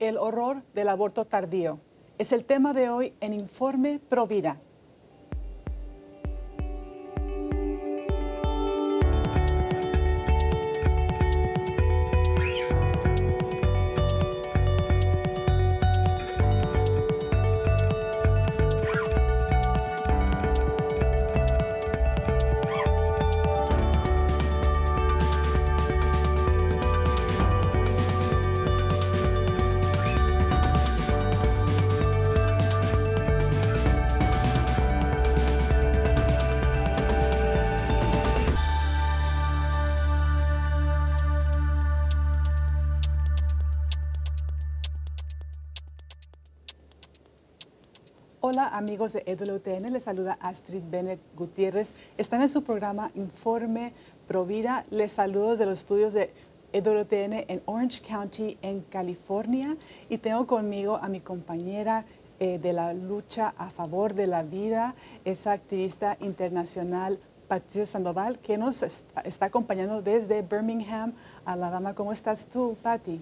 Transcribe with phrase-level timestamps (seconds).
[0.00, 1.80] El horror del aborto tardío.
[2.18, 4.60] Es el tema de hoy en Informe Provida.
[48.40, 51.92] Hola amigos de EWTN, les saluda Astrid Bennett Gutiérrez.
[52.16, 53.92] Están en su programa Informe
[54.28, 54.84] Provida.
[54.92, 56.32] Les saludo desde los estudios de
[56.72, 59.76] EWTN en Orange County, en California.
[60.08, 62.04] Y tengo conmigo a mi compañera
[62.38, 68.56] eh, de la lucha a favor de la vida, esa activista internacional Patricia Sandoval, que
[68.56, 71.12] nos está, está acompañando desde Birmingham,
[71.44, 71.92] Alabama.
[71.92, 73.20] ¿Cómo estás tú, Patti?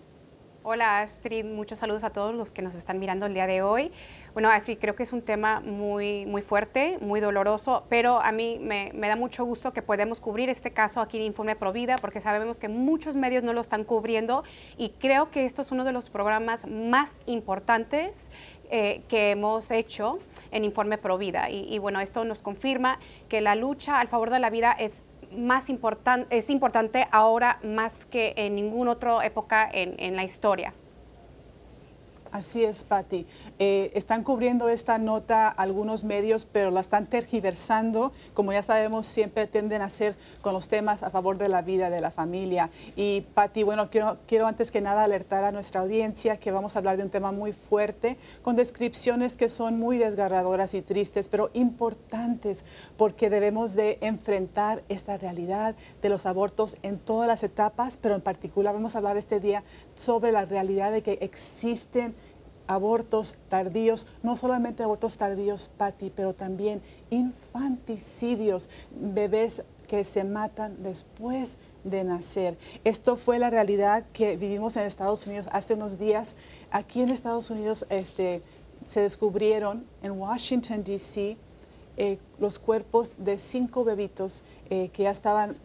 [0.68, 3.92] Hola Astrid, muchos saludos a todos los que nos están mirando el día de hoy.
[4.32, 8.58] Bueno, Astrid, creo que es un tema muy, muy fuerte, muy doloroso, pero a mí
[8.60, 12.58] me, da mucho gusto que podemos cubrir este caso aquí en Informe Provida, porque sabemos
[12.58, 14.42] que muchos medios no lo están cubriendo
[14.76, 18.28] y creo que esto es uno de los programas más importantes
[18.68, 20.18] eh, que hemos hecho
[20.50, 21.48] en Informe Provida.
[21.48, 25.04] Y, y bueno, esto nos confirma que la lucha al favor de la vida es
[25.32, 25.68] más
[26.30, 30.74] es importante ahora más que en ninguna otra época en, en la historia.
[32.32, 33.26] Así es, Patti.
[33.58, 38.12] Eh, están cubriendo esta nota algunos medios, pero la están tergiversando.
[38.34, 41.90] Como ya sabemos, siempre tienden a hacer con los temas a favor de la vida,
[41.90, 42.70] de la familia.
[42.96, 46.80] Y, Patti, bueno, quiero, quiero antes que nada alertar a nuestra audiencia que vamos a
[46.80, 51.50] hablar de un tema muy fuerte, con descripciones que son muy desgarradoras y tristes, pero
[51.54, 52.64] importantes,
[52.96, 58.20] porque debemos de enfrentar esta realidad de los abortos en todas las etapas, pero en
[58.20, 59.64] particular vamos a hablar este día
[59.94, 62.14] sobre la realidad de que existen
[62.66, 71.56] abortos tardíos, no solamente abortos tardíos, Patti, pero también infanticidios, bebés que se matan después
[71.84, 72.58] de nacer.
[72.84, 76.36] Esto fue la realidad que vivimos en Estados Unidos hace unos días.
[76.70, 78.42] Aquí en Estados Unidos este,
[78.88, 81.36] se descubrieron en Washington, D.C.,
[81.98, 85.56] eh, los cuerpos de cinco bebitos eh, que ya estaban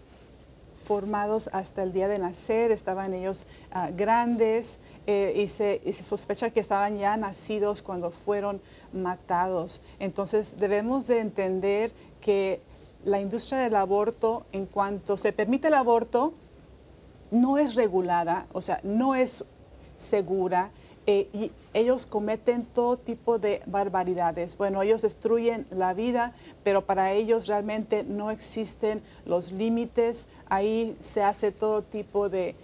[0.83, 6.49] formados hasta el día de nacer, estaban ellos uh, grandes eh, y, se, se, sospecha
[6.49, 8.61] que estaban ya nacidos cuando fueron
[8.93, 9.81] matados.
[9.99, 12.61] Entonces debemos de entender que
[13.05, 16.33] la industria del aborto, en cuanto se permite el aborto,
[17.31, 19.45] no es regulada, o sea, no es
[19.95, 20.71] segura,
[21.07, 24.55] eh, y ellos cometen todo tipo de barbaridades.
[24.55, 30.27] Bueno, ellos destruyen la vida, pero para ellos realmente no existen los límites.
[30.51, 32.55] Ahí se hace todo tipo de,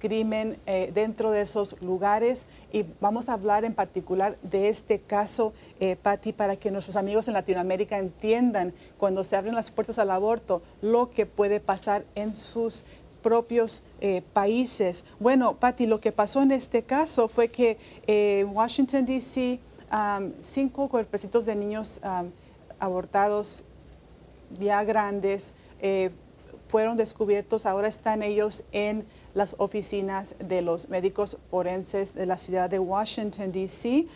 [0.00, 5.52] crimen eh, dentro de esos lugares y vamos a hablar en particular de este caso,
[5.78, 10.10] eh, Patti, para que nuestros amigos en Latinoamérica entiendan cuando se abren las puertas al
[10.10, 12.84] aborto lo que puede pasar en sus
[13.22, 15.04] propios eh, países.
[15.20, 19.60] Bueno, Patti, lo que pasó en este caso fue que en eh, Washington, D.C.,
[20.40, 22.00] cinco cuerpecitos de niños
[22.80, 23.62] abortados
[24.58, 25.54] ya grandes
[26.68, 27.66] fueron descubiertos.
[27.66, 29.04] Ahora están ellos en
[29.34, 34.06] las oficinas de los médicos forenses de la ciudad de Washington, D.C.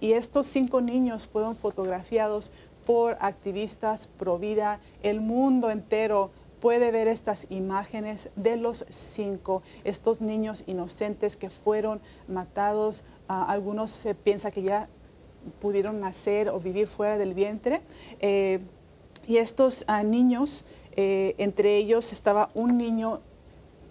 [0.00, 2.52] Y estos cinco niños fueron fotografiados
[2.86, 4.80] por activistas pro vida.
[5.02, 6.30] El mundo entero
[6.60, 13.04] puede ver estas imágenes de los cinco, estos niños inocentes que fueron matados.
[13.28, 14.86] Uh, algunos se piensa que ya
[15.60, 17.82] pudieron nacer o vivir fuera del vientre.
[18.20, 18.60] Eh,
[19.28, 20.64] y estos uh, niños,
[20.96, 23.20] eh, entre ellos estaba un niño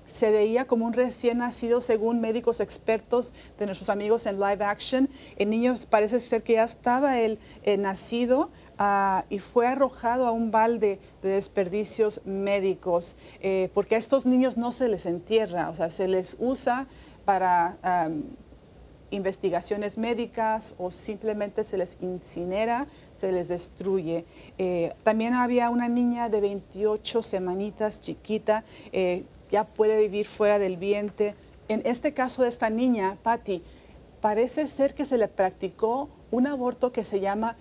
[0.03, 5.09] se veía como un recién nacido según médicos expertos de nuestros amigos en live action.
[5.35, 8.49] El niño parece ser que ya estaba él eh, nacido,
[8.79, 14.55] Uh, y fue arrojado a un balde de desperdicios médicos, eh, porque a estos niños
[14.55, 16.85] no se les entierra, o sea, se les usa
[17.25, 17.75] para
[19.11, 24.25] investigaciones médicas o simplemente se les incinera, se les destruye.
[24.57, 30.77] Eh, también había una niña de 28 semanitas chiquita, eh, ya puede vivir fuera del
[30.77, 31.35] vientre.
[31.69, 33.63] En este caso de esta niña, Patty,
[34.21, 37.57] parece ser que se le practicó un aborto que se llama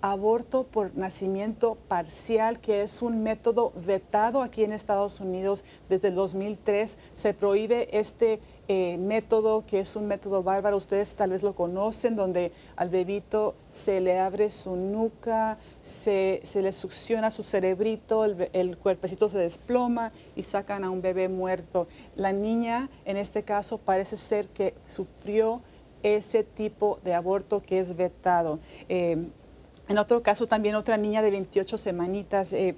[0.00, 6.14] aborto por nacimiento parcial, que es un método vetado aquí en Estados Unidos desde el
[6.14, 6.96] 2003.
[7.14, 8.40] Se prohíbe este
[8.70, 13.54] eh, método que es un método bárbaro, ustedes tal vez lo conocen, donde al bebito
[13.70, 20.42] se le abre su nuca, se, le succiona su cerebrito, el, cuerpecito se desploma y
[20.42, 21.88] sacan a un bebé muerto.
[22.14, 25.62] La niña, en este caso, parece ser que sufrió
[26.02, 28.58] ese tipo de aborto que es vetado.
[28.90, 29.28] Eh,
[29.88, 32.76] en otro caso, también otra niña de 28 semanitas eh,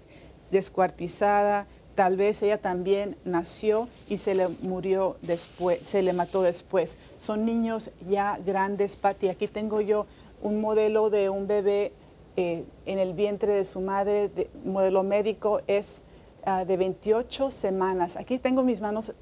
[0.53, 1.67] descuartizada,
[2.01, 6.97] tal vez ella también nació y se le murió después, se le mató después.
[7.19, 9.29] Son niños ya grandes, Patti.
[9.29, 10.07] Aquí tengo yo
[10.41, 11.93] un modelo de un bebé
[12.39, 16.03] eh, en el vientre de su madre, de, modelo médico, es
[16.47, 18.17] ah, de 28 semanas.
[18.17, 19.13] Aquí tengo en mis manos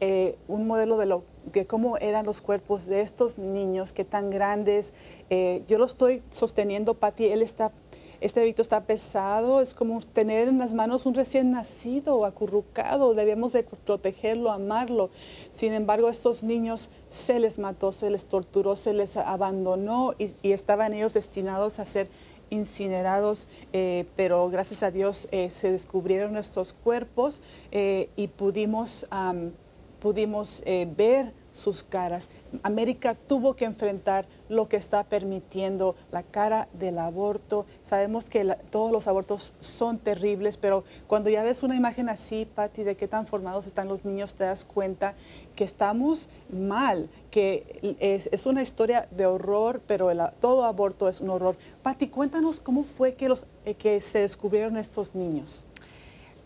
[0.00, 4.28] eh, un modelo de lo que cómo eran los cuerpos de estos niños, qué tan
[4.28, 4.92] grandes.
[5.30, 7.72] Eh, yo lo estoy sosteniendo, Patti, él está
[8.20, 13.52] este bebito está pesado, es como tener en las manos un recién nacido, acurrucado, debemos
[13.52, 15.10] de protegerlo, amarlo.
[15.50, 20.92] Sin embargo, estos niños se les mató, se les torturó, se les abandonó y, estaban
[20.94, 22.08] ellos destinados a ser
[22.50, 27.40] incinerados, eh, pero gracias a Dios eh, se descubrieron nuestros cuerpos
[27.72, 29.06] eh, y pudimos,
[30.00, 30.62] pudimos
[30.96, 32.30] ver sus caras.
[32.62, 37.66] América tuvo que enfrentar lo que está permitiendo, la cara del aborto.
[37.82, 42.84] Sabemos que todos los abortos son terribles, pero cuando ya ves una imagen así, Patti,
[42.84, 45.14] de qué tan formados están los niños, te das cuenta
[45.54, 50.10] que estamos mal, que es, una historia de horror, pero
[50.40, 51.56] todo aborto es un horror.
[51.82, 55.64] Patti, cuéntanos cómo fue que, los, eh, que se descubrieron estos niños.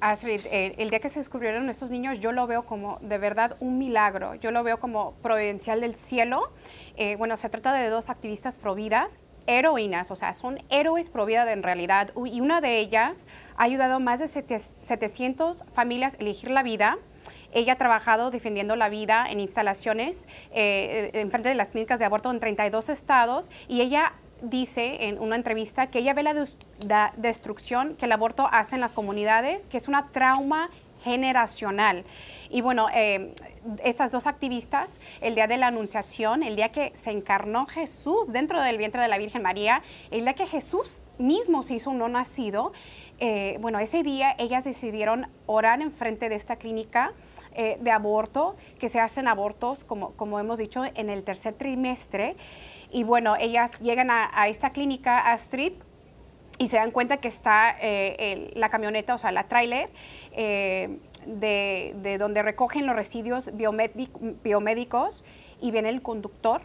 [0.00, 3.78] Astrid, el, día que se descubrieron estos niños, yo lo veo como de verdad un
[3.78, 4.34] milagro.
[4.34, 6.50] Yo lo veo como providencial del cielo.
[6.96, 11.50] Eh, bueno, se trata de dos activistas providas, heroínas, o sea, son héroes pro vida
[11.52, 12.12] en realidad.
[12.24, 13.26] Y una de ellas
[13.56, 16.96] ha ayudado a más de 700 familias a elegir la vida.
[17.52, 22.06] Ella ha trabajado defendiendo la vida en instalaciones eh, en frente de las clínicas de
[22.06, 27.96] aborto en 32 estados y ella dice en una entrevista que ella ve la, destrucción
[27.96, 30.70] que el aborto hace en las comunidades, que es una trauma
[31.02, 32.04] generacional.
[32.50, 33.34] Y bueno, eh,
[33.82, 38.60] estas dos activistas, el día de la Anunciación, el día que se encarnó Jesús dentro
[38.60, 42.08] del vientre de la Virgen María, el día que Jesús mismo se hizo un no
[42.08, 42.72] nacido,
[43.18, 47.12] eh, bueno, ese día ellas decidieron orar en frente de esta clínica
[47.52, 52.36] eh, de aborto, que se hacen abortos, como, como hemos dicho, en el tercer trimestre.
[52.90, 55.72] Y bueno, ellas llegan a, esta clínica, Astrid,
[56.58, 59.90] y se dan cuenta que está eh, la camioneta, o sea, la tráiler,
[60.32, 65.24] eh, de, donde recogen los residuos biomédicos
[65.60, 66.62] y viene el conductor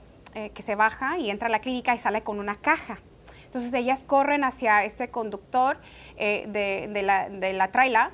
[0.54, 3.00] que se baja y entra a la clínica y sale con una caja.
[3.45, 5.78] Entonces ellas corren hacia este conductor
[6.18, 8.10] de, la, de la trailer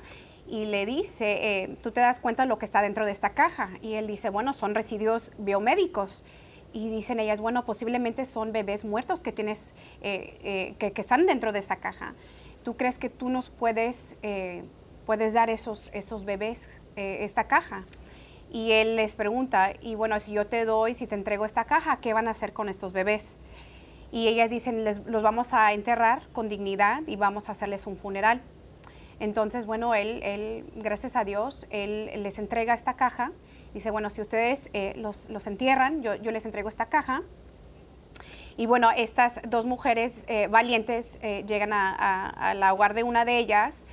[0.46, 3.30] y le dice, eh, tú te das cuenta de lo que está dentro de esta
[3.30, 3.70] caja.
[3.80, 6.24] Y él dice, bueno, son residuos biomédicos.
[6.72, 11.52] Y dicen ellas, bueno, posiblemente son bebés muertos que tienes, eh, eh, que, están dentro
[11.52, 12.14] de esa caja.
[12.62, 14.16] ¿Tú crees que tú nos puedes,
[15.04, 17.84] puedes dar esos, esos bebés esta caja?
[18.52, 22.00] Y él les pregunta, y bueno, si yo te doy, si te entrego esta caja,
[22.00, 23.38] ¿qué van a hacer con estos bebés?
[24.12, 28.42] Y ellas dicen, los vamos a enterrar con dignidad y vamos a hacerles un funeral.
[29.20, 33.32] Entonces, bueno, él, él, gracias a Dios, él les entrega esta caja.
[33.74, 37.22] Dice, bueno, si ustedes eh, los, los, entierran, yo, yo, les entrego esta caja.
[38.56, 43.38] Y bueno, estas dos mujeres eh, valientes eh, llegan a, la hogar de una de
[43.38, 43.84] ellas.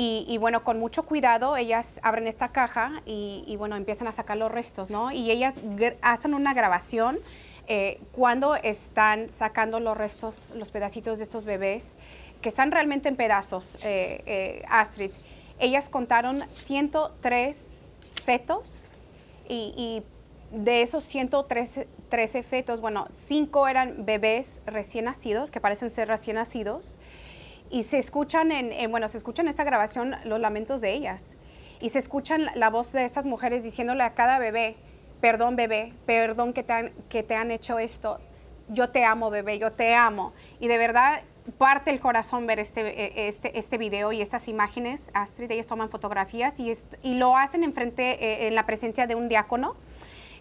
[0.00, 4.36] Y, bueno, con mucho cuidado, ellas abren esta caja y, y, bueno, empiezan a sacar
[4.36, 5.10] los restos, ¿no?
[5.10, 5.64] Y ellas
[6.02, 7.18] hacen una grabación
[8.12, 11.96] cuando están sacando los restos, los pedacitos de estos bebés
[12.40, 15.10] que están realmente en pedazos, eh, eh, Astrid.
[15.58, 17.78] Ellas contaron 103
[18.24, 18.84] fetos
[19.48, 20.02] y,
[20.50, 21.86] de esos 113
[22.42, 26.98] fetos, bueno, cinco eran bebés recién nacidos, que parecen ser recién nacidos,
[27.68, 31.22] y se escuchan en, bueno, se escuchan en esta grabación los lamentos de ellas,
[31.80, 34.76] y se escuchan la voz de estas mujeres diciéndole a cada bebé,
[35.20, 38.18] perdón bebé, perdón que te han, que te han hecho esto,
[38.68, 42.80] yo te amo bebé, yo te amo, y de verdad parte el corazón ver este,
[42.80, 45.10] e, este, este video y estas imágenes.
[45.14, 49.28] Astrid, ellas toman fotografías y, y lo hacen en eh, en la presencia de un
[49.28, 49.76] diácono.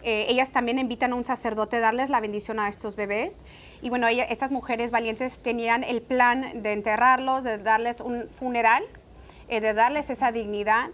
[0.04, 3.46] Eh, ellas también invitan a un sacerdote a darles la bendición a estos bebés.
[3.82, 8.84] Y bueno, estas mujeres valientes tenían el plan de enterrarlos, de darles un funeral,
[9.50, 10.90] eh, de darles esa dignidad.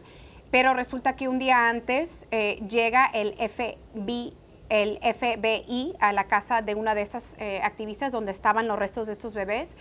[0.52, 4.36] Pero resulta que un día antes llega el FBI
[4.70, 9.14] el FBI a la casa de una de esas activistas donde estaban los restos de
[9.14, 9.76] estos bebés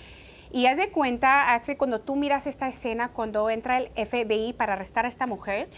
[0.52, 4.74] y haz de cuenta, Astrid, cuando tú miras esta escena, cuando entra el FBI para
[4.74, 5.68] arrestar a esta mujer,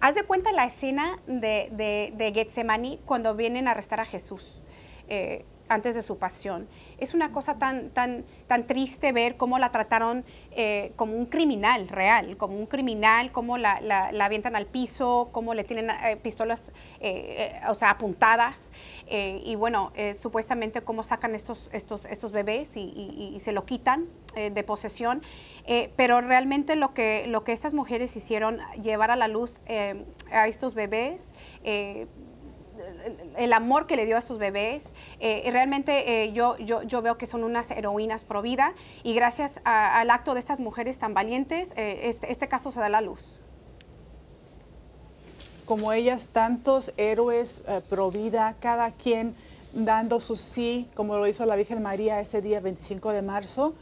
[0.00, 4.60] haz de cuenta la escena de, de, Getsemani cuando vienen a arrestar a Jesús.
[5.08, 6.68] Eh, antes de su pasión.
[6.98, 11.88] Es una cosa tan, tan, tan triste ver cómo la trataron eh, como un criminal
[11.88, 16.72] real, como un criminal, cómo la, la, avientan al piso, cómo le tienen eh, pistolas,
[17.00, 18.70] eh, o sea, apuntadas.
[19.08, 25.22] y bueno, supuestamente cómo sacan estos, estos, estos bebés y, se lo quitan de posesión.
[25.96, 29.60] pero realmente lo que, lo que estas mujeres hicieron, llevar a la luz
[30.32, 31.32] a estos bebés,
[33.36, 34.94] el amor que le dio a sus bebés.
[35.20, 39.60] Eh, realmente eh, yo, yo, yo, veo que son unas heroínas pro vida y gracias
[39.64, 43.38] al acto de estas mujeres tan valientes, eh, este, este, caso se da la luz.
[45.64, 49.34] Como ellas, tantos héroes pro vida, cada quien
[49.72, 53.74] dando su sí, como lo hizo la Virgen María ese día 25 de marzo,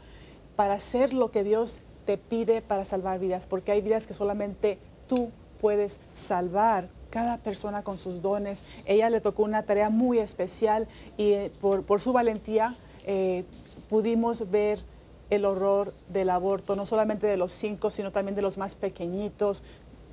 [0.55, 4.79] para hacer lo que Dios te pide para salvar vidas, porque hay vidas que solamente
[5.07, 8.65] tú puedes salvar cada persona con sus dones.
[8.85, 13.45] Ella le tocó una tarea muy especial y eh, por, su valentía eh,
[13.89, 14.81] pudimos ver
[15.29, 19.63] el horror del aborto, no solamente de los cinco, sino también de los más pequeñitos.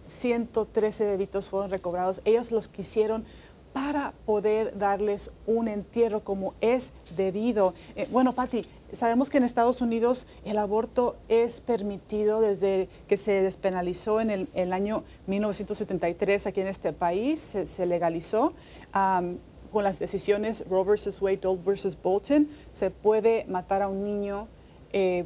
[0.06, 2.23] 113 bebitos fueron recobrados.
[2.25, 3.25] Ellos los quisieron
[3.73, 7.75] para poder darles un entierro como es debido.
[7.97, 13.41] Eh, bueno, Patti, Sabemos que en Estados Unidos el aborto es permitido desde que se
[13.41, 18.52] despenalizó en el, año 1973 aquí en este país, se, legalizó.
[18.93, 24.47] con las decisiones Roe versus Wade, Doe versus Bolton, se puede matar a un niño
[24.93, 25.25] eh,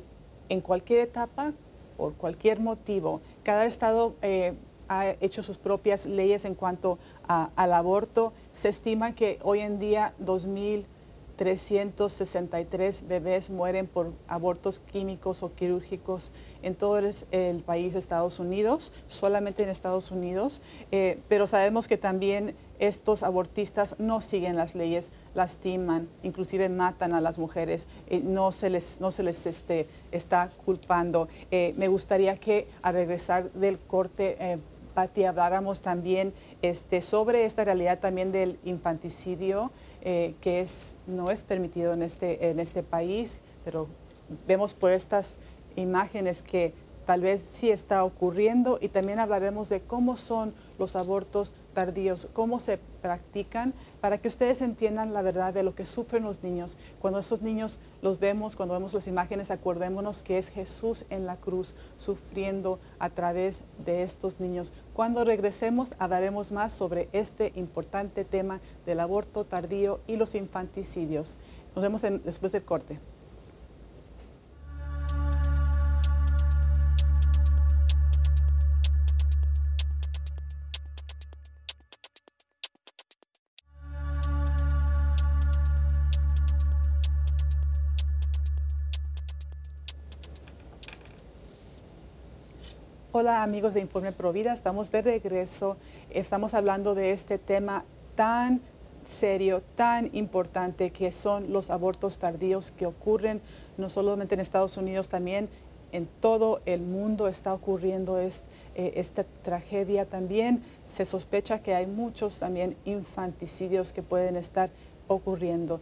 [0.49, 1.53] en cualquier etapa,
[1.97, 3.21] por cualquier motivo.
[3.43, 4.55] Cada estado eh,
[4.89, 8.33] ha hecho sus propias leyes en cuanto al aborto.
[8.53, 10.87] Se estima que hoy en día, 2000
[11.37, 18.93] 363 bebés mueren por abortos químicos o quirúrgicos en todo el, país de Estados Unidos,
[19.07, 25.11] solamente en Estados Unidos, eh, pero sabemos que también estos abortistas no siguen las leyes,
[25.35, 30.51] lastiman, inclusive matan a las mujeres, eh, no se les, no se les este, está
[30.65, 31.29] culpando.
[31.51, 34.59] Eh, me gustaría que al regresar del corte,
[34.97, 39.71] Pati, habláramos también este, sobre esta realidad también del infanticidio.
[40.09, 43.89] Eh, que es, no es permitido en este, en este país, pero
[44.47, 45.35] vemos por estas
[45.75, 46.75] imágenes que
[47.07, 52.59] tal vez sí está ocurriendo y también hablaremos de cómo son los abortos tardíos, cómo
[52.59, 56.79] se practican, para que ustedes entiendan la verdad de lo que sufren los niños.
[57.01, 61.37] Cuando esos niños los vemos, cuando vemos las imágenes, acordémonos que es Jesús en la
[61.37, 64.73] cruz sufriendo a través de estos niños.
[64.95, 71.37] Cuando regresemos hablaremos más sobre este importante tema del aborto tardío y los infanticidios.
[71.75, 72.99] Nos vemos después del corte.
[93.19, 95.79] Hola amigos de Informe Provida, estamos de regreso.
[96.11, 97.83] Estamos hablando de este tema
[98.15, 98.61] tan
[99.07, 103.41] serio, tan importante que son los abortos tardíos que ocurren
[103.79, 105.49] no solamente en Estados Unidos, también
[105.93, 108.31] en todo el mundo está ocurriendo eh,
[108.75, 110.05] esta tragedia.
[110.05, 114.69] También se sospecha que hay muchos también infanticidios que pueden estar
[115.09, 115.81] ocurriendo,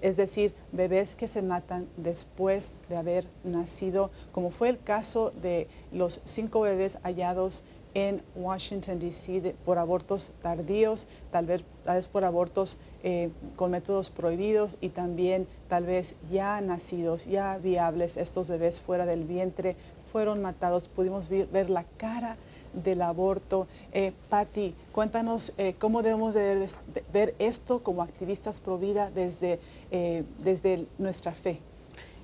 [0.00, 5.66] es decir, bebés que se matan después de haber nacido, como fue el caso de
[5.92, 7.62] los cinco bebés hallados
[7.94, 9.54] en Washington, D.C.
[9.64, 15.46] por abortos tardíos, tal vez, tal vez por abortos eh, con métodos prohibidos y también
[15.68, 19.74] tal vez ya nacidos, ya viables, estos bebés fuera del vientre
[20.12, 20.88] fueron matados.
[20.88, 22.36] Pudimos ver la cara
[22.72, 23.66] del aborto.
[23.92, 26.68] Eh, Patti, cuéntanos eh, cómo debemos de
[27.12, 31.60] ver, esto como activistas pro vida desde, eh, desde nuestra fe.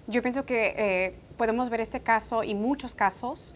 [0.07, 3.55] Yo pienso que eh, podemos ver este caso y muchos casos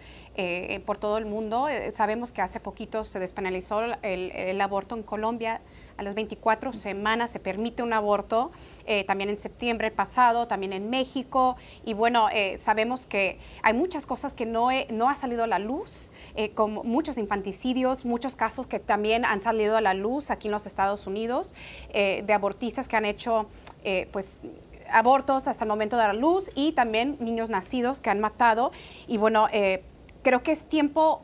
[0.86, 1.66] por todo el mundo.
[1.94, 5.60] sabemos que hace poquito se despenalizó el, el aborto en Colombia
[6.00, 8.52] a las 24 semanas se permite un aborto,
[8.86, 11.56] eh, también en septiembre pasado, también en México.
[11.84, 15.58] Y bueno, eh, sabemos que hay muchas cosas que no, no ha salido a la
[15.58, 20.48] luz, eh, como muchos infanticidios, muchos casos que también han salido a la luz aquí
[20.48, 21.54] en los Estados Unidos,
[21.92, 23.48] de abortistas que han hecho,
[24.12, 24.40] pues,
[24.90, 28.72] abortos hasta el momento de la luz y también niños nacidos que han matado.
[29.06, 29.46] Y bueno,
[30.22, 31.22] creo que es tiempo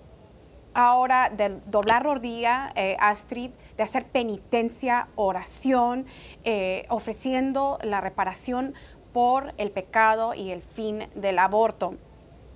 [0.74, 6.06] ahora de doblar rodilla, Astrid, de hacer penitencia, oración,
[6.44, 8.74] eh, ofreciendo la reparación
[9.12, 11.94] por el pecado y el fin del aborto.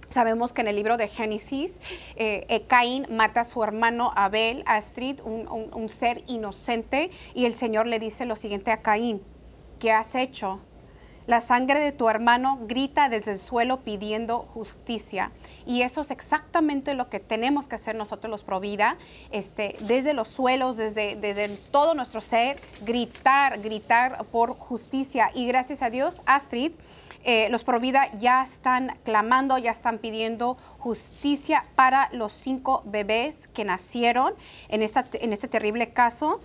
[0.09, 1.81] Sabemos que en el libro de Génesis,
[2.17, 8.01] eh, Caín mata a su hermano Abel, Astrid, un, ser inocente, y el Señor le
[8.01, 9.23] dice lo siguiente a Caín,
[9.79, 10.61] ¿qué has hecho?
[11.31, 15.31] La sangre de tu hermano grita desde el suelo pidiendo justicia.
[15.65, 18.97] Y eso es exactamente lo que tenemos que hacer nosotros los Provida,
[19.31, 25.31] este, desde los suelos, desde, desde todo nuestro ser, gritar, gritar por justicia.
[25.33, 26.73] Y gracias a Dios, Astrid,
[27.23, 33.65] eh, los Provida ya están clamando, ya están pidiendo justicia para los cinco bebés que
[33.65, 34.35] nacieron
[34.69, 36.41] en, esta, en este terrible caso.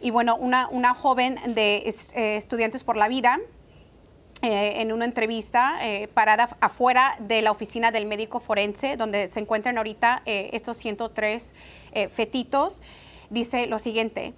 [0.00, 3.40] Y bueno, una, una joven de eh, Estudiantes por la Vida
[4.42, 5.78] eh, en una entrevista
[6.14, 11.54] parada afuera de la oficina del médico forense, donde se encuentran ahorita estos 103
[12.10, 12.82] fetitos,
[13.30, 14.34] dice lo siguiente,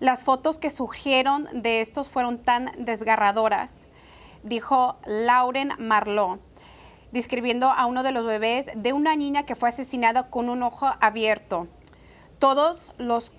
[0.00, 3.88] las fotos que surgieron de estos fueron tan desgarradoras
[4.44, 6.38] dijo Lauren Marlowe,
[7.10, 10.88] describiendo a uno de los bebés de una niña que fue asesinada con un ojo
[11.00, 11.66] abierto.
[12.38, 13.32] Todos los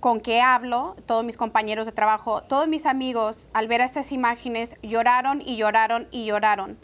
[0.00, 4.76] con que hablo, todos mis compañeros de trabajo, todos mis amigos, al ver estas imágenes,
[4.82, 6.78] lloraron y lloraron y lloraron.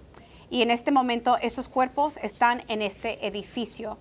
[0.51, 3.99] Y en este momento esos cuerpos están en este edificio.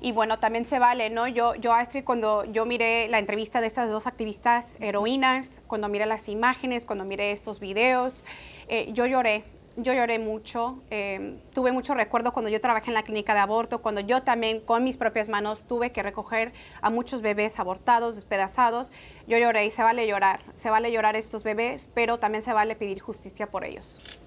[0.00, 1.28] Y bueno, también se vale, ¿no?
[1.28, 6.04] Yo, yo Astrid, cuando yo miré la entrevista de estas dos activistas heroínas, cuando miré
[6.04, 8.24] las imágenes, cuando miré estos videos,
[8.68, 9.44] eh, yo lloré,
[9.76, 13.82] yo lloré mucho, eh, tuve mucho recuerdo cuando yo trabajé en la clínica de aborto,
[13.82, 18.92] cuando yo también con mis propias manos tuve que recoger a muchos bebés abortados, despedazados.
[19.26, 22.76] Yo lloré y se vale llorar, se vale llorar estos bebés, pero también se vale
[22.76, 24.23] pedir justicia por ellos.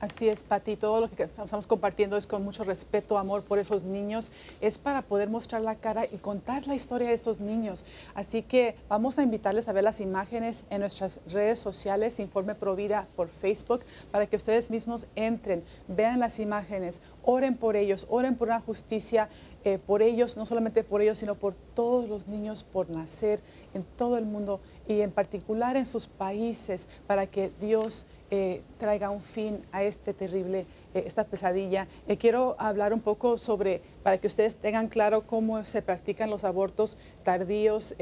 [0.00, 0.76] Así es, Pati.
[0.76, 4.30] Todo lo que estamos compartiendo es con mucho respeto, amor por esos niños.
[4.60, 7.84] Es para poder mostrar la cara y contar la historia de estos niños.
[8.14, 13.08] Así que vamos a invitarles a ver las imágenes en nuestras redes sociales, Informe Provida
[13.16, 13.80] por Facebook,
[14.12, 19.28] para que ustedes mismos entren, vean las imágenes, oren por ellos, oren por una justicia
[19.64, 23.40] eh, por ellos, no solamente por ellos, sino por todos los niños por nacer
[23.74, 29.08] en todo el mundo y en particular en sus países, para que Dios eh, traiga
[29.08, 31.88] un fin a este terrible, eh, esta pesadilla.
[32.06, 36.44] Eh, quiero hablar un poco sobre, para que ustedes tengan claro cómo se practican los
[36.44, 37.94] abortos tardíos.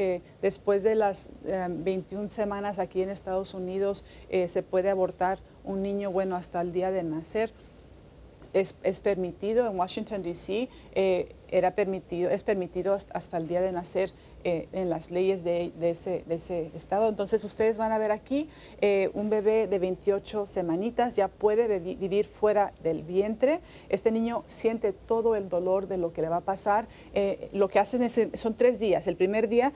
[0.42, 1.28] después de las
[1.68, 6.90] 21 semanas aquí en Estados Unidos se puede abortar un niño, bueno, hasta el día
[6.90, 7.52] de nacer.
[8.52, 10.68] Es, es, permitido en Washington, D.C.,
[11.48, 14.12] era permitido, es permitido hasta, el día de nacer
[14.48, 17.08] eh, en las leyes de, ese, estado.
[17.08, 18.48] Entonces ustedes van a ver aquí
[18.80, 23.58] eh, un bebé de 28 semanitas ya puede vivir fuera del vientre.
[23.88, 26.86] Este niño siente todo el dolor de lo que le va a pasar.
[27.12, 29.08] Eh, lo que hacen son tres días.
[29.08, 29.72] El primer día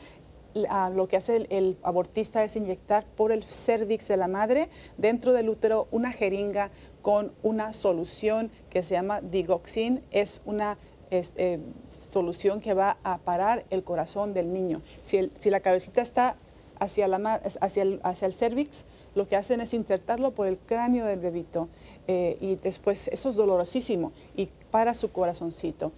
[0.95, 5.49] lo que hace el, abortista es inyectar por el cervix de la madre dentro del
[5.49, 6.71] útero una jeringa
[7.03, 10.01] con una solución que se llama digoxin.
[10.13, 10.79] Es una
[11.11, 14.83] eh, solución que va a parar el corazón del niño.
[15.03, 16.37] Si, la cabecita está
[16.79, 21.69] hacia, el, hacia cervix, lo que hacen es insertarlo por el cráneo del bebito
[22.07, 25.93] eh, y después eso es dolorosísimo y para su corazoncito.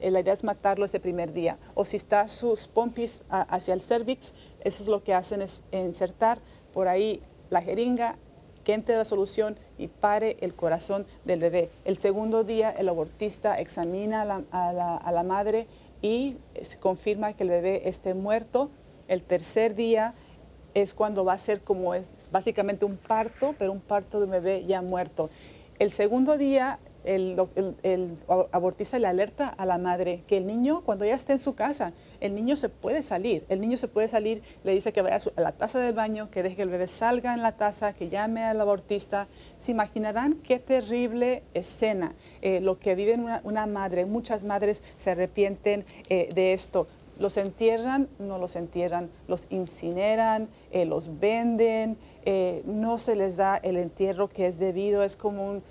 [0.00, 1.58] la idea es matarlo ese primer día.
[1.74, 6.40] O si está sus pompis hacia el cervix, eso es lo que hacen es insertar
[6.72, 8.16] por ahí la jeringa
[8.64, 11.70] que entre la solución y pare el corazón del bebé.
[11.84, 15.66] El segundo día el abortista examina a la, madre
[16.00, 18.70] y se confirma que el bebé esté muerto.
[19.08, 20.14] El tercer día
[20.74, 24.30] es cuando va a ser como es básicamente un parto, pero un parto de un
[24.30, 25.28] bebé ya muerto.
[25.78, 28.16] El segundo día el,
[28.52, 31.92] abortista le alerta a la madre que el niño, cuando ya esté en su casa,
[32.20, 33.44] el niño se puede salir.
[33.48, 36.42] El niño se puede salir, le dice que vaya a, la taza del baño, que
[36.42, 39.26] deje que el bebé salga en la taza, que llame al abortista.
[39.58, 44.06] Se imaginarán qué terrible escena eh, lo que vive una, madre.
[44.06, 46.86] Muchas madres se arrepienten eh, de esto.
[47.18, 51.98] Los entierran, no los entierran, los incineran, eh, los venden,
[52.64, 55.62] no se les da el entierro que es debido, es como un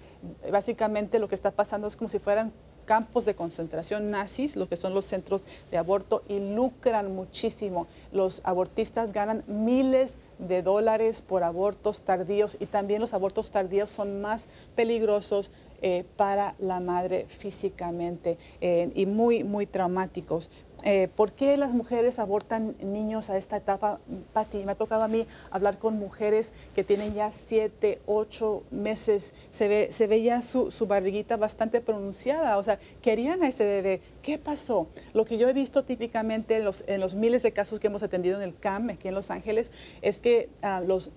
[0.51, 2.51] básicamente lo que está pasando es como si fueran
[2.85, 7.87] campos de concentración nazis, lo que son los centros de aborto, y lucran muchísimo.
[8.11, 14.21] Los abortistas ganan miles de dólares por abortos tardíos y también los abortos tardíos son
[14.21, 15.51] más peligrosos
[15.83, 20.49] eh, para la madre físicamente eh, y muy, muy traumáticos.
[20.83, 23.99] Eh, ¿Por qué las mujeres abortan niños a esta etapa?
[24.33, 29.33] Pati, me ha tocado a mí hablar con mujeres que tienen ya siete, ocho meses,
[29.49, 34.01] se ve, se ve ya su, barriguita bastante pronunciada, o sea, querían a ese bebé.
[34.21, 34.87] ¿Qué pasó?
[35.13, 38.03] Lo que yo he visto típicamente en los, en los miles de casos que hemos
[38.03, 41.11] atendido en el CAM, aquí en Los Ángeles, es que ah, los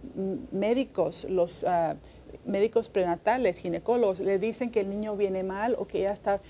[0.52, 1.64] médicos, los...
[1.64, 1.96] Ah,
[2.44, 6.40] médicos prenatales, ginecólogos, le dicen que el niño viene mal o que ya está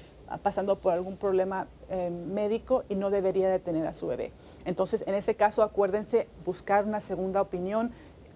[0.43, 4.33] pasando por algún problema eh, médico y no debería de tener a su bebé.
[4.65, 7.93] Entonces, en ese caso, acuérdense buscar una segunda opinión,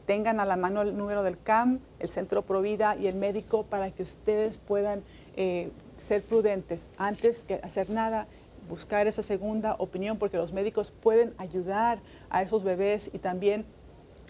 [0.06, 3.90] tengan a la mano el número del CAM, el Centro Provida y el médico para
[3.90, 5.02] que ustedes puedan
[5.36, 8.26] eh, ser prudentes antes que hacer nada
[8.68, 13.64] buscar esa segunda opinión porque los médicos pueden ayudar a esos bebés y también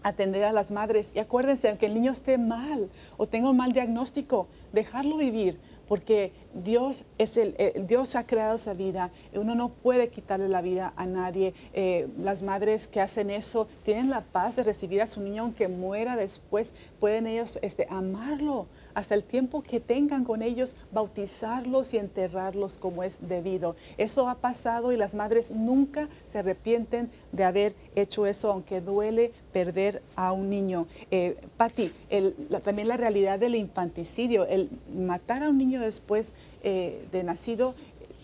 [0.03, 1.13] atender a las madres.
[1.15, 6.33] Y acuérdense, aunque el niño esté mal o tenga un mal diagnóstico, dejarlo vivir porque
[6.55, 9.11] Dios es el, Dios ha creado esa vida.
[9.35, 11.55] Uno no puede quitarle la vida a nadie.
[11.73, 15.69] Eh, las madres que hacen eso tienen la paz de recibir a su niño aunque
[15.69, 16.75] muera después.
[17.01, 18.67] Pueden ellos este, amarlo
[18.99, 23.77] hasta el tiempo que tengan con ellos, bautizarlos y enterrarlos como es debido.
[23.97, 29.31] Eso ha pasado y las madres nunca se arrepienten de haber hecho eso, aunque duele
[29.53, 30.89] perder a un niño.
[31.13, 31.93] Eh, Patti,
[32.65, 36.35] también la realidad del infanticidio, el matar a un niño después
[36.65, 37.77] eh, de nacido,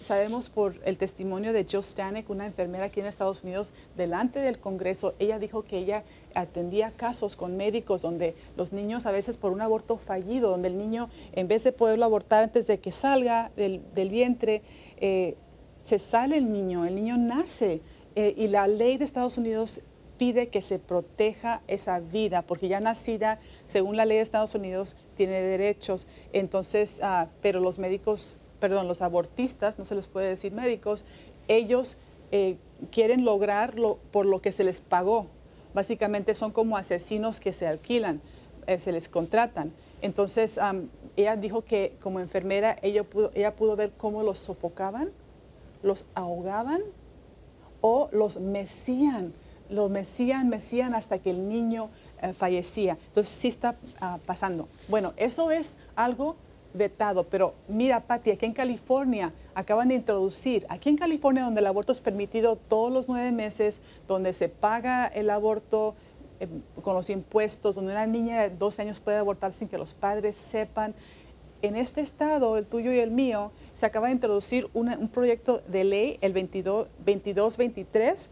[0.04, 4.58] sabemos por el testimonio de Jill Stanek, una enfermera aquí en Estados Unidos, delante del
[4.58, 9.52] Congreso, ella dijo que ella atendía casos con médicos donde los niños a veces por
[9.52, 13.50] un aborto fallido, donde el niño en vez de poderlo abortar antes de que salga
[13.56, 14.62] del, vientre,
[14.98, 15.36] eh,
[15.82, 17.80] se sale el niño, el niño nace
[18.14, 19.80] eh, y la ley de Estados Unidos
[20.16, 24.96] pide que se proteja esa vida, porque ya nacida, según la ley de Estados Unidos,
[25.16, 26.06] tiene derechos.
[26.32, 31.04] Entonces, ah, pero los médicos, perdón, los abortistas, no se les puede decir médicos,
[31.48, 31.96] ellos
[32.32, 32.56] eh,
[32.90, 35.26] quieren lograrlo por lo que se les pagó.
[35.74, 38.20] Básicamente son como asesinos que se alquilan,
[38.66, 39.72] eh, se les contratan.
[40.02, 40.60] Entonces,
[41.16, 45.10] ella dijo que como enfermera ella pudo, ella pudo ver cómo los sofocaban,
[45.82, 46.82] los ahogaban
[47.80, 49.32] o los mecían
[49.68, 51.90] lo mesían, mesían hasta que el niño
[52.22, 52.98] eh, fallecía.
[53.08, 54.68] Entonces sí está ah, pasando.
[54.88, 56.36] Bueno, eso es algo
[56.74, 61.66] vetado, pero mira, Patti, aquí en California acaban de introducir, aquí en California donde el
[61.66, 65.94] aborto es permitido todos los nueve meses, donde se paga el aborto
[66.40, 66.48] eh,
[66.82, 70.36] con los impuestos, donde una niña de 12 años puede abortar sin que los padres
[70.36, 70.94] sepan.
[71.62, 75.84] En este estado, el tuyo y el mío, se acaba de introducir un proyecto de
[75.84, 78.28] ley, el 22, 2223,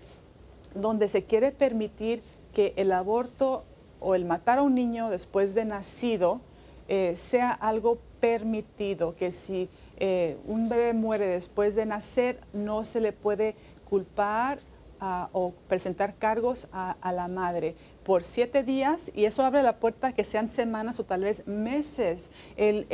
[0.74, 3.64] donde se quiere permitir que el aborto
[4.00, 6.40] o el matar a un niño después de nacido
[6.88, 13.00] eh, sea algo permitido, que si eh, un bebé muere después de nacer no se
[13.00, 14.60] le puede culpar
[15.00, 20.08] ah, o presentar cargos a, la madre por siete días y eso abre la puerta
[20.08, 22.30] a que sean semanas o tal vez meses.
[22.56, 22.86] El,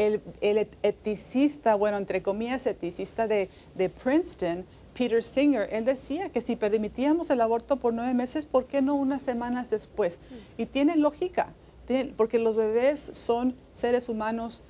[0.82, 4.64] eticista, bueno, entre comillas, eticista de, de Princeton,
[4.96, 8.94] Peter Singer, él decía que si permitíamos el aborto por nueve meses, ¿por qué no
[8.94, 10.20] unas semanas después?
[10.56, 11.52] Y tiene lógica,
[12.16, 14.62] porque los bebés son seres humanos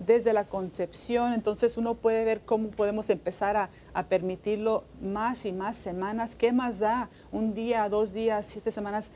[0.00, 3.70] desde la concepción, entonces uno puede ver cómo podemos empezar a,
[4.08, 6.34] permitirlo más y más semanas.
[6.34, 7.10] ¿Qué más da?
[7.32, 9.10] Un día, dos días, siete semanas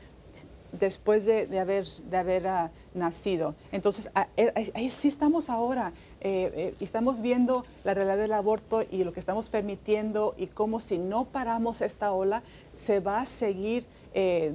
[0.71, 3.55] después de, haber, de haber ah, nacido.
[3.71, 5.91] Entonces, eh, ahí sí estamos ahora.
[6.21, 10.79] Eh, eh, estamos viendo la realidad del aborto y lo que estamos permitiendo y cómo
[10.79, 12.43] si no paramos esta ola,
[12.75, 13.85] se va a seguir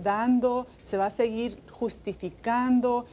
[0.03, 3.05] dando, se va a seguir justificando,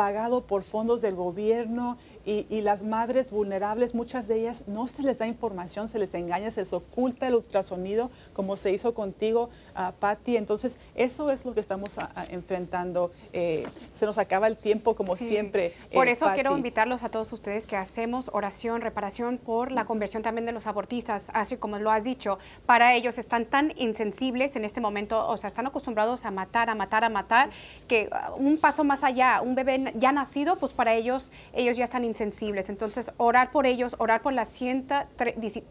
[0.00, 5.18] pagado por fondos del gobierno y, las madres vulnerables, muchas de ellas no se les
[5.18, 9.92] da información, se les engaña, se les oculta el ultrasonido, como se hizo contigo, uh,
[9.98, 10.36] Patti.
[10.36, 11.98] Entonces, eso es lo que estamos
[12.30, 13.10] enfrentando.
[13.32, 15.74] Eh, se nos acaba el tiempo, como siempre.
[15.92, 20.46] Por eso quiero invitarlos a todos ustedes que hacemos oración, reparación por la conversión también
[20.46, 22.38] de los abortistas, así como lo has dicho.
[22.66, 26.74] Para ellos están tan insensibles en este momento, o sea, están acostumbrados a matar, a
[26.74, 27.50] matar, a matar,
[27.88, 32.04] que un paso más allá, un bebé ya nacido, pues para ellos, ellos ya están
[32.10, 32.68] insensibles.
[32.68, 35.62] Entonces, orar por ellos, orar por las 113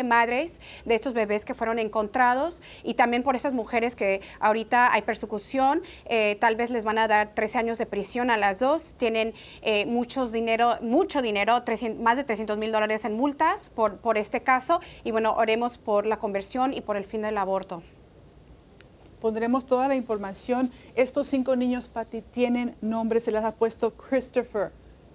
[0.00, 4.92] eh, madres de estos bebés que fueron encontrados y también por esas mujeres que ahorita
[4.92, 8.58] hay persecución, eh, tal vez les van a dar 13 años de prisión a las
[8.58, 11.62] dos, tienen eh, muchos dinero, mucho dinero,
[12.00, 16.06] más de 300 mil dólares en multas por, por este caso y bueno, oremos por
[16.06, 17.82] la conversión y por el fin del aborto.
[19.20, 20.70] Pondremos toda la información.
[20.94, 23.24] Estos cinco niños, Patty, tienen nombres.
[23.24, 24.72] Se les ha puesto Christopher,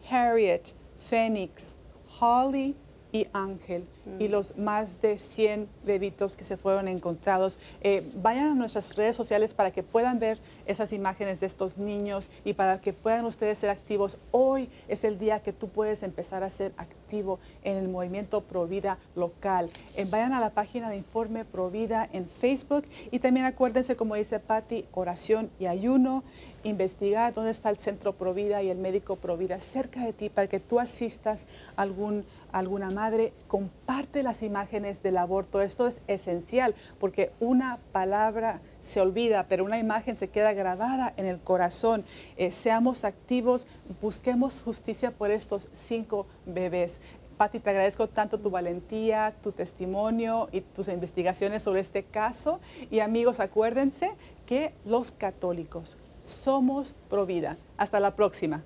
[0.09, 1.75] Harriet, Phoenix,
[2.19, 2.75] Holly
[3.11, 3.85] y Ángel.
[4.19, 7.59] Y los más de 100 bebitos que se fueron encontrados.
[7.81, 12.29] Eh, vayan a nuestras redes sociales para que puedan ver esas imágenes de estos niños
[12.43, 14.17] y para que puedan ustedes ser activos.
[14.31, 18.97] Hoy es el día que tú puedes empezar a ser activo en el movimiento Provida
[19.15, 19.69] local.
[19.95, 24.39] Eh, vayan a la página de Informe Provida en Facebook y también acuérdense, como dice
[24.39, 26.23] Patti, oración y ayuno
[26.63, 30.59] investigar dónde está el centro Provida y el médico Provida cerca de ti para que
[30.59, 33.33] tú asistas a algún, alguna madre.
[33.93, 35.61] Comparte las imágenes del aborto.
[35.61, 41.27] Esto es esencial porque una palabra se olvida, pero una imagen se queda grabada en
[41.27, 42.03] el corazón.
[42.35, 43.67] Eh, seamos activos,
[44.01, 47.01] busquemos justicia por estos cinco bebés.
[47.37, 52.59] Patti, te agradezco tanto tu valentía, tu testimonio y tus investigaciones sobre este caso.
[52.89, 54.15] Y amigos, acuérdense
[54.47, 57.57] que los católicos somos Provida.
[57.77, 58.63] Hasta la próxima.